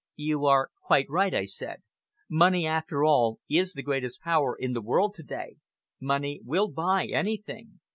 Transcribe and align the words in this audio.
"You 0.15 0.47
are 0.47 0.71
quite 0.83 1.05
right," 1.11 1.31
I 1.31 1.45
said. 1.45 1.83
"Money, 2.27 2.65
after 2.65 3.03
all, 3.05 3.37
is 3.47 3.73
the 3.73 3.83
greatest 3.83 4.21
power 4.21 4.55
in 4.59 4.73
the 4.73 4.81
world 4.81 5.13
to 5.13 5.21
day. 5.23 5.57
Money 6.01 6.41
will 6.43 6.69
buy 6.69 7.05
anything!" 7.05 7.79